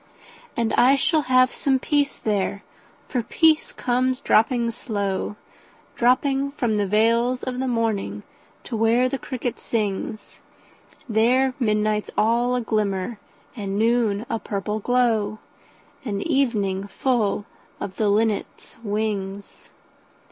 [0.57, 2.63] And I shall have some peace there,
[3.07, 5.35] for peace comes dropping slow,
[5.95, 8.23] Dropping from the veils of the morning
[8.63, 10.41] to where the cricket sings;
[11.07, 13.19] There midnight's all a glimmer,
[13.55, 15.37] and noon a purple glow,
[16.03, 17.45] And evening full
[17.79, 19.69] of the linnet's wings.